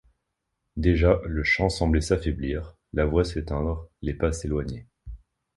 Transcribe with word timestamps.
Déjà 0.77 1.19
le 1.27 1.43
chant 1.43 1.69
semblait 1.69 2.01
s’affaiblir... 2.01 2.75
la 2.91 3.05
voix 3.05 3.23
s’éteindre... 3.23 3.87
les 4.01 4.15
pas 4.15 4.31
s’éloigner... 4.31 4.87